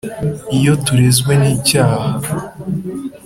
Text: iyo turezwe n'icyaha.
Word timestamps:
iyo 0.57 0.73
turezwe 0.85 1.31
n'icyaha. 1.41 2.01